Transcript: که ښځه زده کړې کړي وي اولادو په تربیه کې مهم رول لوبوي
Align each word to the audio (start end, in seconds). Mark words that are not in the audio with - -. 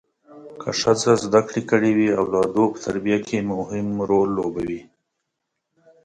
که 0.61 0.69
ښځه 0.79 1.11
زده 1.23 1.41
کړې 1.47 1.61
کړي 1.69 1.91
وي 1.97 2.09
اولادو 2.21 2.63
په 2.73 2.79
تربیه 2.85 3.19
کې 3.27 3.47
مهم 3.53 3.87
رول 4.09 4.29
لوبوي 4.37 4.81